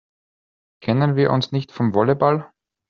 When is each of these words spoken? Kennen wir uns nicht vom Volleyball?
Kennen 0.83 1.15
wir 1.15 1.31
uns 1.31 1.51
nicht 1.51 1.71
vom 1.71 1.93
Volleyball? 1.93 2.49